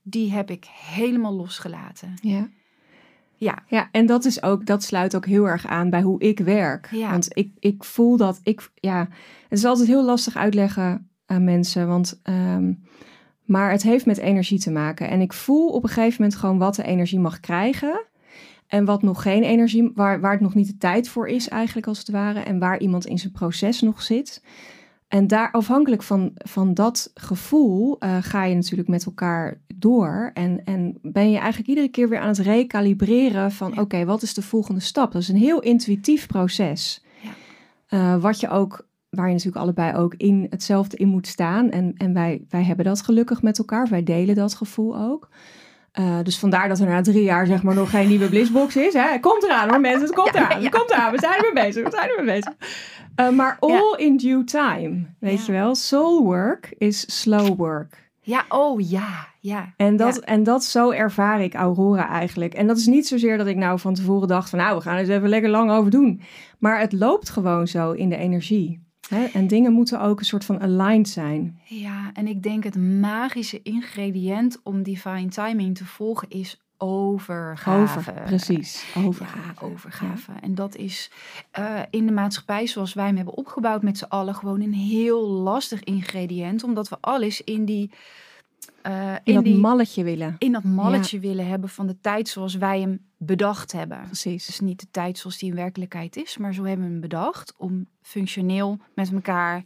[0.02, 2.14] die heb ik helemaal losgelaten.
[2.22, 2.48] Ja.
[3.40, 3.62] Ja.
[3.66, 6.88] ja, en dat is ook, dat sluit ook heel erg aan bij hoe ik werk.
[6.90, 7.10] Ja.
[7.10, 9.08] Want ik, ik voel dat ik, ja,
[9.48, 11.88] het is altijd heel lastig uitleggen aan mensen.
[11.88, 12.82] Want, um,
[13.44, 15.08] maar het heeft met energie te maken.
[15.08, 18.06] En ik voel op een gegeven moment gewoon wat de energie mag krijgen.
[18.66, 21.86] En wat nog geen energie, waar, waar het nog niet de tijd voor is, eigenlijk
[21.86, 22.40] als het ware.
[22.40, 24.42] En waar iemand in zijn proces nog zit.
[25.10, 30.30] En daar afhankelijk van, van dat gevoel eh, ga je natuurlijk met elkaar door.
[30.34, 34.34] En, en ben je eigenlijk iedere keer weer aan het recalibreren van oké, wat is
[34.34, 35.12] de volgende stap?
[35.12, 37.04] Dat is een heel intuïtief proces.
[37.20, 37.30] Ja.
[37.98, 41.70] Uh, wat je ook, waar je natuurlijk allebei ook in hetzelfde in moet staan.
[41.70, 43.88] En, en wij, wij hebben dat gelukkig met elkaar.
[43.88, 45.28] Wij delen dat gevoel ook.
[45.98, 48.92] Uh, dus vandaar dat er na drie jaar zeg maar nog geen nieuwe blissbox is.
[48.92, 49.18] Hè?
[49.20, 50.62] Komt eraan hoor mensen, het komt eraan.
[50.62, 52.54] Het komt eraan, we zijn er mee bezig, we zijn er mee bezig.
[53.20, 55.74] Uh, maar all in due time, weet je wel.
[55.74, 58.10] Soul work is slow work.
[58.20, 59.72] Ja, oh ja, ja.
[59.76, 62.54] En dat, en dat zo ervaar ik Aurora eigenlijk.
[62.54, 64.96] En dat is niet zozeer dat ik nou van tevoren dacht van nou, we gaan
[64.96, 66.20] eens even lekker lang over doen.
[66.58, 68.88] Maar het loopt gewoon zo in de energie.
[69.08, 69.24] Hè?
[69.24, 71.60] En dingen moeten ook een soort van aligned zijn.
[71.64, 77.98] Ja, en ik denk het magische ingrediënt om divine timing te volgen is overgave.
[77.98, 79.38] Over, precies, overgave.
[79.60, 80.32] Ja, overgave.
[80.40, 81.10] En dat is
[81.58, 85.28] uh, in de maatschappij zoals wij hem hebben opgebouwd met z'n allen gewoon een heel
[85.28, 86.64] lastig ingrediënt.
[86.64, 87.90] Omdat we alles in die...
[88.86, 90.36] Uh, in, in, dat die, malletje willen.
[90.38, 94.02] In dat malletje willen hebben van de tijd zoals wij hem bedacht hebben.
[94.04, 94.46] Precies.
[94.46, 97.54] Dus niet de tijd zoals die in werkelijkheid is, maar zo hebben we hem bedacht
[97.56, 99.64] om functioneel met elkaar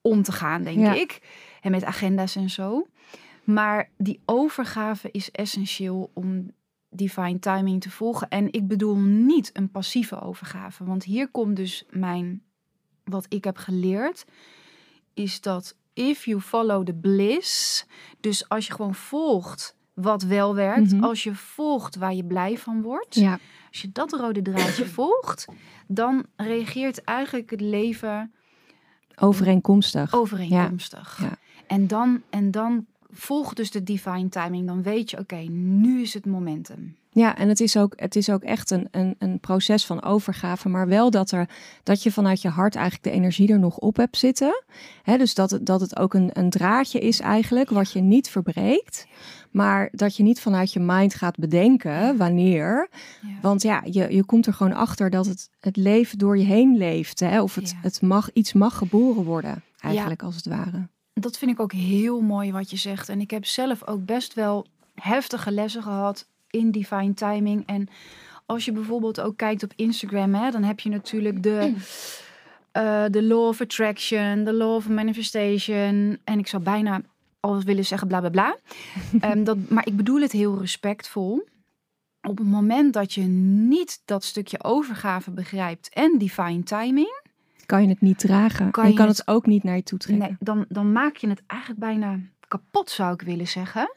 [0.00, 1.20] om te gaan, denk ik.
[1.60, 2.86] En met agenda's en zo.
[3.44, 6.50] Maar die overgave is essentieel om
[6.90, 8.28] divine timing te volgen.
[8.28, 10.84] En ik bedoel niet een passieve overgave.
[10.84, 12.42] Want hier komt dus mijn,
[13.04, 14.24] wat ik heb geleerd,
[15.14, 17.86] is dat if you follow the bliss,
[18.20, 21.04] dus als je gewoon volgt wat wel werkt, mhm.
[21.04, 23.38] als je volgt waar je blij van wordt, ja.
[23.68, 25.46] als je dat rode draadje volgt,
[25.86, 28.32] dan reageert eigenlijk het leven
[29.16, 30.12] overeenkomstig.
[30.12, 31.18] Overeenkomstig.
[31.20, 31.38] Ja.
[31.66, 34.66] En dan, en dan volg dus de divine timing.
[34.66, 36.96] Dan weet je, oké, nu is het momentum.
[37.14, 40.68] Ja, en het is ook, het is ook echt een, een, een proces van overgave,
[40.68, 41.48] maar wel dat, er,
[41.82, 44.62] dat je vanuit je hart eigenlijk de energie er nog op hebt zitten.
[45.02, 48.28] He, dus dat het, dat het ook een, een draadje is eigenlijk, wat je niet
[48.28, 49.06] verbreekt,
[49.50, 52.88] maar dat je niet vanuit je mind gaat bedenken wanneer.
[53.42, 56.76] Want ja, je, je komt er gewoon achter dat het, het leven door je heen
[56.76, 57.20] leeft.
[57.20, 57.42] Hè?
[57.42, 61.60] Of het, het mag, iets mag geboren worden, eigenlijk als het ware dat vind ik
[61.60, 63.08] ook heel mooi wat je zegt.
[63.08, 67.62] En ik heb zelf ook best wel heftige lessen gehad in divine timing.
[67.66, 67.88] En
[68.46, 71.74] als je bijvoorbeeld ook kijkt op Instagram, hè, dan heb je natuurlijk de,
[72.72, 76.18] uh, de law of attraction, de law of manifestation.
[76.24, 77.02] En ik zou bijna
[77.40, 78.56] al willen zeggen bla bla bla.
[79.30, 81.48] um, dat, maar ik bedoel het heel respectvol.
[82.22, 87.22] Op het moment dat je niet dat stukje overgave begrijpt en divine timing,
[87.66, 88.70] kan je het niet dragen.
[88.70, 90.26] Kan je, kan het, ook niet naar je toe trekken.
[90.28, 93.94] Nee, dan, dan maak je het eigenlijk bijna kapot, zou ik willen zeggen.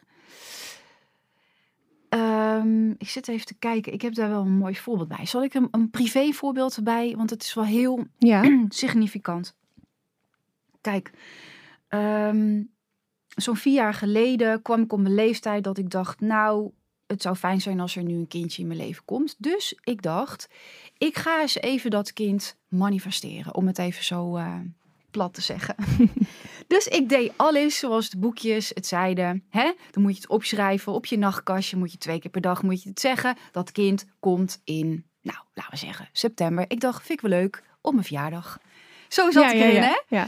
[2.09, 3.93] Um, ik zit even te kijken.
[3.93, 5.25] Ik heb daar wel een mooi voorbeeld bij.
[5.25, 7.13] Zal ik een, een privé voorbeeld erbij?
[7.17, 8.43] Want het is wel heel ja.
[8.69, 9.55] significant.
[10.81, 11.11] Kijk,
[11.89, 12.69] um,
[13.35, 16.71] zo'n vier jaar geleden kwam ik op mijn leeftijd dat ik dacht, nou,
[17.07, 19.35] het zou fijn zijn als er nu een kindje in mijn leven komt.
[19.37, 20.49] Dus ik dacht,
[20.97, 24.55] ik ga eens even dat kind manifesteren, om het even zo uh,
[25.11, 25.75] plat te zeggen.
[26.67, 29.43] dus ik deed alles zoals de boekjes het zeiden.
[29.49, 29.71] Hè?
[29.91, 32.83] Dan moet je het opschrijven op je nachtkastje, moet je twee keer per dag moet
[32.83, 33.37] je het zeggen.
[33.51, 36.65] Dat kind komt in, nou, laten we zeggen, september.
[36.67, 38.59] Ik dacht, vind ik wel leuk, op mijn verjaardag.
[39.07, 40.01] Zo zat ja, ik erin, hè?
[40.07, 40.27] Ja.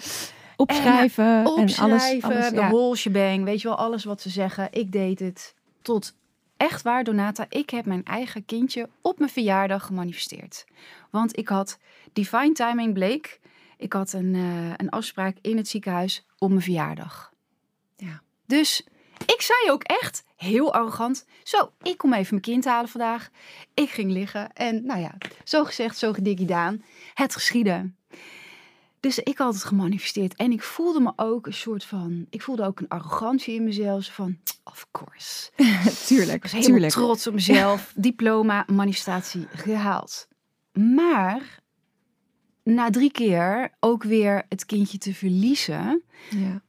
[0.56, 4.68] Opschrijven en, opschrijven, en alles, de whole shebang, weet je wel, alles wat ze zeggen.
[4.72, 6.13] Ik deed het tot
[6.60, 10.65] echt waar, Donata, ik heb mijn eigen kindje op mijn verjaardag gemanifesteerd.
[11.10, 11.78] Want ik had
[12.13, 13.39] divine timing bleek.
[13.78, 17.34] Ik had een, uh, een afspraak in het ziekenhuis op mijn verjaardag.
[17.95, 18.22] Ja.
[18.45, 18.88] Dus
[19.26, 23.30] ik zei ook echt heel arrogant: Zo, ik kom even mijn kind halen vandaag.
[23.74, 26.84] Ik ging liggen en, nou ja, zo gezegd, zo gedaan.
[27.13, 27.99] Het geschieden.
[29.00, 32.64] Dus ik had het gemanifesteerd en ik voelde me ook een soort van, ik voelde
[32.64, 35.52] ook een arrogantie in mezelf van, of course.
[36.08, 37.94] tuurlijk, ik was helemaal trots op mezelf.
[37.96, 40.28] Diploma, manifestatie gehaald.
[40.74, 41.60] Maar
[42.64, 46.62] na drie keer ook weer het kindje te verliezen, ja.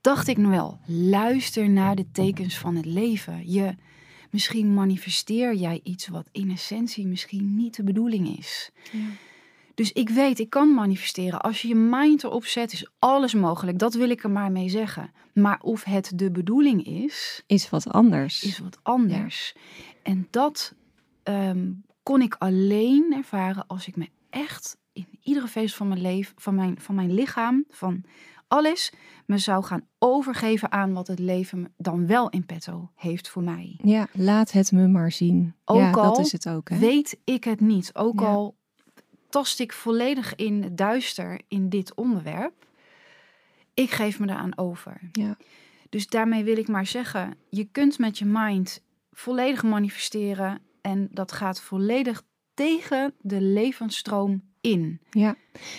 [0.00, 3.50] dacht ik nog wel, luister naar de tekens van het leven.
[3.50, 3.74] Je,
[4.30, 8.70] misschien manifesteer jij iets wat in essentie misschien niet de bedoeling is.
[8.92, 9.08] Ja.
[9.80, 11.40] Dus ik weet, ik kan manifesteren.
[11.40, 13.78] Als je je mind erop zet, is alles mogelijk.
[13.78, 15.10] Dat wil ik er maar mee zeggen.
[15.34, 17.42] Maar of het de bedoeling is...
[17.46, 18.42] Is wat anders.
[18.42, 19.56] Is wat anders.
[20.02, 20.74] En dat
[21.22, 26.34] ehm, kon ik alleen ervaren als ik me echt in iedere feest van mijn leven,
[26.36, 28.04] van mijn, van mijn lichaam, van
[28.48, 28.92] alles,
[29.26, 33.78] me zou gaan overgeven aan wat het leven dan wel in petto heeft voor mij.
[33.82, 35.54] Ja, laat het me maar zien.
[35.64, 36.68] Ook ja, al dat is het ook.
[36.68, 36.78] Hè?
[36.78, 37.94] Weet ik het niet.
[37.94, 38.58] Ook al
[39.30, 42.66] tast ik volledig in het duister in dit onderwerp.
[43.74, 45.00] Ik geef me eraan over.
[45.12, 45.36] Ja.
[45.88, 51.32] Dus daarmee wil ik maar zeggen, je kunt met je mind volledig manifesteren en dat
[51.32, 52.22] gaat volledig
[52.54, 55.00] tegen de levensstroom in.
[55.10, 55.36] Ja.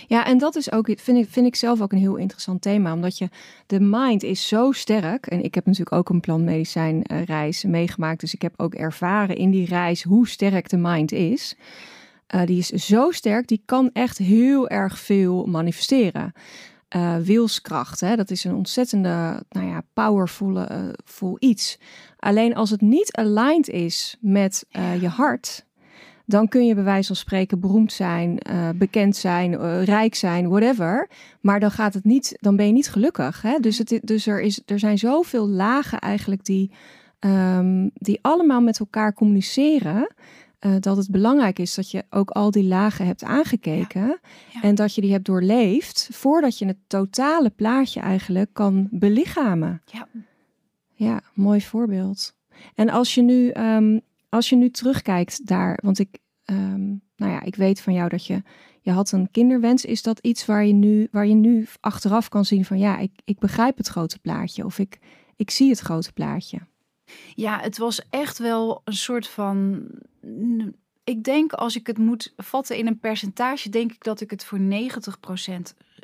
[0.07, 2.93] ja, en dat is ook, vind ik, vind ik zelf ook een heel interessant thema.
[2.93, 3.29] Omdat je,
[3.67, 5.25] de mind is zo sterk.
[5.25, 8.19] En ik heb natuurlijk ook een plantmedicijn uh, reis meegemaakt.
[8.19, 11.55] Dus ik heb ook ervaren in die reis hoe sterk de mind is.
[12.35, 16.31] Uh, die is zo sterk, die kan echt heel erg veel manifesteren.
[16.95, 18.15] Uh, wilskracht, hè?
[18.15, 21.79] dat is een ontzettende, nou ja, powervolle uh, iets.
[22.17, 24.65] Alleen als het niet aligned is met
[24.99, 25.65] je hart,
[26.31, 30.49] dan kun je bij wijze van spreken beroemd zijn, uh, bekend zijn, uh, rijk zijn,
[30.49, 31.09] whatever.
[31.41, 33.41] Maar dan gaat het niet, dan ben je niet gelukkig.
[33.41, 33.59] Hè?
[33.59, 36.71] Dus, het, dus er, is, er zijn zoveel lagen eigenlijk die,
[37.19, 40.07] um, die allemaal met elkaar communiceren.
[40.65, 44.01] Uh, dat het belangrijk is dat je ook al die lagen hebt aangekeken.
[44.01, 44.19] Ja.
[44.53, 44.61] Ja.
[44.61, 46.09] En dat je die hebt doorleefd.
[46.11, 49.81] Voordat je het totale plaatje eigenlijk kan belichamen.
[49.85, 50.07] Ja,
[50.93, 52.35] ja mooi voorbeeld.
[52.75, 57.41] En als je nu um, als je nu terugkijkt daar, want ik, um, nou ja,
[57.41, 58.41] ik weet van jou dat je,
[58.81, 59.85] je had een kinderwens.
[59.85, 63.11] Is dat iets waar je nu, waar je nu achteraf kan zien van ja, ik,
[63.23, 64.99] ik begrijp het grote plaatje of ik,
[65.35, 66.57] ik zie het grote plaatje?
[67.35, 69.85] Ja, het was echt wel een soort van.
[71.03, 74.45] Ik denk als ik het moet vatten in een percentage, denk ik dat ik het
[74.45, 74.63] voor 90%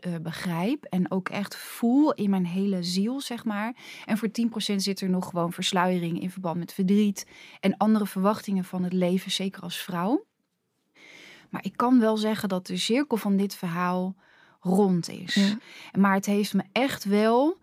[0.06, 3.76] uh, begrijp en ook echt voel in mijn hele ziel, zeg maar.
[4.06, 4.30] En voor
[4.72, 7.28] 10% zit er nog gewoon versluiering in verband met verdriet
[7.60, 10.26] en andere verwachtingen van het leven, zeker als vrouw.
[11.50, 14.16] Maar ik kan wel zeggen dat de cirkel van dit verhaal
[14.60, 15.34] rond is.
[15.34, 15.58] Ja.
[16.00, 17.58] Maar het heeft me echt wel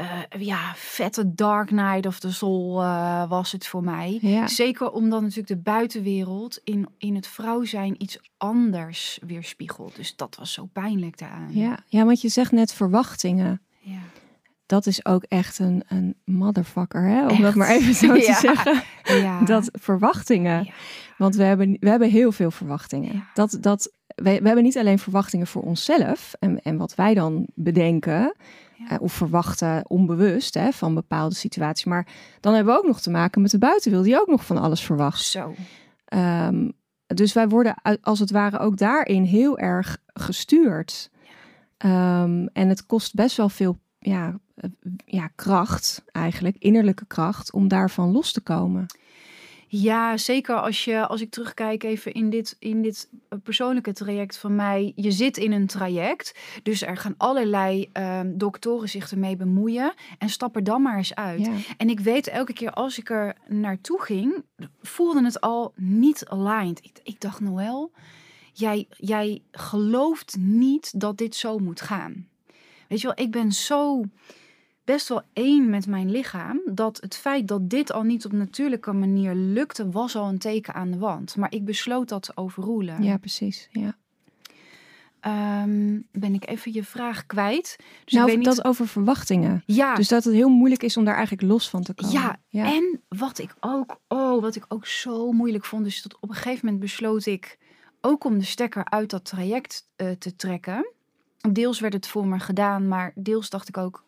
[0.00, 4.18] uh, ja, vette Dark Night of the Soul uh, was het voor mij.
[4.20, 4.46] Ja.
[4.46, 9.96] Zeker omdat natuurlijk de buitenwereld in, in het vrouw zijn iets anders weerspiegelt.
[9.96, 11.52] Dus dat was zo pijnlijk daaraan.
[11.52, 13.60] Ja, ja want je zegt net verwachtingen.
[13.78, 14.00] Ja.
[14.66, 17.22] Dat is ook echt een, een motherfucker, hè?
[17.22, 17.42] om echt?
[17.42, 18.40] dat maar even zo te ja.
[18.40, 18.82] zeggen.
[19.04, 19.40] Ja.
[19.40, 20.70] Dat verwachtingen.
[21.16, 23.24] Want we hebben, we hebben heel veel verwachtingen.
[23.34, 27.46] Dat, dat, we, we hebben niet alleen verwachtingen voor onszelf en, en wat wij dan
[27.54, 28.34] bedenken.
[28.78, 28.92] Ja.
[28.92, 31.84] Uh, of verwachten onbewust hè, van bepaalde situaties.
[31.84, 32.06] Maar
[32.40, 34.80] dan hebben we ook nog te maken met de buitenwereld die ook nog van alles
[34.80, 35.24] verwacht.
[35.24, 35.54] Zo.
[36.14, 36.72] Um,
[37.06, 41.10] dus wij worden als het ware ook daarin heel erg gestuurd.
[41.84, 44.38] Um, en het kost best wel veel ja,
[45.04, 48.86] ja, kracht, eigenlijk, innerlijke kracht, om daarvan los te komen.
[49.70, 53.08] Ja, zeker als, je, als ik terugkijk even in dit, in dit
[53.42, 54.92] persoonlijke traject van mij.
[54.96, 59.94] Je zit in een traject, dus er gaan allerlei um, doktoren zich ermee bemoeien.
[60.18, 61.46] En stap er dan maar eens uit.
[61.46, 61.52] Ja.
[61.76, 64.44] En ik weet elke keer als ik er naartoe ging,
[64.82, 66.84] voelde het al niet aligned.
[66.84, 67.92] Ik, ik dacht, Noël,
[68.52, 72.28] jij, jij gelooft niet dat dit zo moet gaan.
[72.88, 74.04] Weet je wel, ik ben zo
[74.88, 76.60] best wel één met mijn lichaam.
[76.64, 80.74] Dat het feit dat dit al niet op natuurlijke manier lukte, was al een teken
[80.74, 81.36] aan de wand.
[81.36, 83.02] Maar ik besloot dat te overroelen.
[83.02, 83.68] Ja, precies.
[83.70, 83.96] Ja.
[85.62, 87.76] Um, ben ik even je vraag kwijt.
[88.04, 88.56] Dus nou, ik weet niet...
[88.56, 89.62] dat over verwachtingen.
[89.66, 89.94] Ja.
[89.94, 92.12] Dus dat het heel moeilijk is om daar eigenlijk los van te komen.
[92.12, 92.64] Ja, ja.
[92.74, 96.34] en wat ik ook, oh, wat ik ook zo moeilijk vond, is dat op een
[96.34, 97.58] gegeven moment besloot ik
[98.00, 100.92] ook om de stekker uit dat traject uh, te trekken.
[101.52, 104.04] Deels werd het voor me gedaan, maar deels dacht ik ook,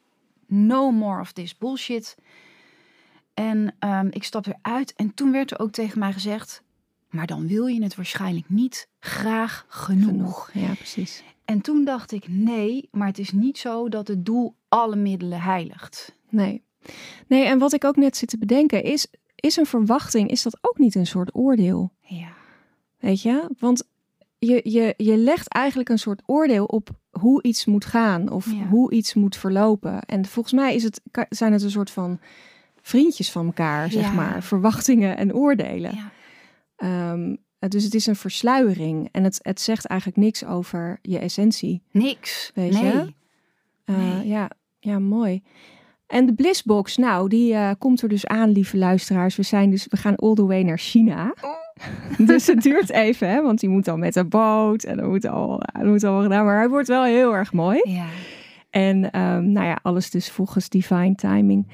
[0.50, 2.16] no more of this bullshit.
[3.34, 6.62] En um, ik stap eruit en toen werd er ook tegen mij gezegd,
[7.10, 10.08] maar dan wil je het waarschijnlijk niet graag genoeg.
[10.08, 10.50] genoeg.
[10.52, 11.22] Ja, precies.
[11.44, 15.40] En toen dacht ik, nee, maar het is niet zo dat het doel alle middelen
[15.40, 16.14] heiligt.
[16.28, 16.62] Nee.
[17.26, 20.58] Nee, en wat ik ook net zit te bedenken is, is een verwachting, is dat
[20.60, 21.92] ook niet een soort oordeel?
[22.00, 22.32] Ja.
[22.98, 23.50] Weet je?
[23.58, 23.88] Want
[24.46, 28.66] je, je, je legt eigenlijk een soort oordeel op hoe iets moet gaan of Ja.
[28.66, 30.02] hoe iets moet verlopen.
[30.02, 32.20] En volgens mij is het, zijn het een soort van
[32.82, 34.12] vriendjes van elkaar, zeg Ja.
[34.12, 34.42] maar.
[34.42, 35.94] Verwachtingen en oordelen.
[35.94, 36.10] ja.
[36.76, 37.36] Ehm,
[37.68, 41.82] dus het is een versluiering en het, het zegt eigenlijk niks over je essentie.
[41.90, 42.50] Niks.
[42.54, 42.84] Weet nee.
[42.84, 43.12] je?
[43.84, 44.26] Uh, Nee.
[44.28, 45.42] ja, ja, mooi.
[46.06, 49.36] En de Blissbox, nou, die eh, komt er dus aan, lieve luisteraars.
[49.36, 51.34] We, zijn dus, we gaan all the way naar China.
[52.30, 55.26] dus het duurt even, hè, want die moet dan met een boot en dat moet
[55.26, 56.44] al, dat moet allemaal gedaan.
[56.44, 57.80] Maar hij wordt wel heel erg mooi.
[57.84, 58.06] Ja.
[58.70, 61.66] En ehm, nou ja, alles dus volgens divine timing.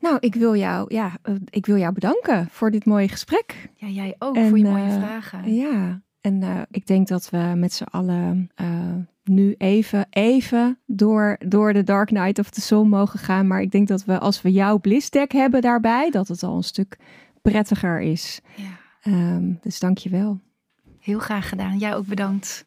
[0.00, 3.70] Nou, ik wil jou, ja, eh, ik wil jou bedanken voor dit mooie gesprek.
[3.74, 5.54] ja, jij ook En, voor je mooie eh, vragen.
[5.54, 8.50] Ja, en eh, ik denk dat we met z'n allen
[9.24, 13.46] nu even, even door, door de Dark Night of the Soul mogen gaan.
[13.46, 16.56] Maar ik denk dat we, als we jouw bliss deck hebben daarbij, dat het al
[16.56, 16.98] een stuk
[17.42, 18.40] prettiger is.
[18.54, 18.75] Ja.
[19.06, 20.40] Ehm, dus dank je wel.
[21.00, 21.78] Heel graag gedaan.
[21.78, 22.66] Jij ook bedankt.